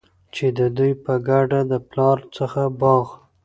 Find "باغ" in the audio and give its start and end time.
2.79-3.05